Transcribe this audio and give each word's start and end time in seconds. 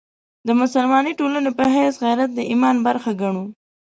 د 0.47 0.49
مسلمانې 0.61 1.11
ټولنې 1.19 1.51
په 1.57 1.63
حیث 1.73 1.93
غیرت 2.03 2.29
د 2.35 2.39
ایمان 2.51 2.75
برخه 2.87 3.11
ګڼو. 3.21 3.43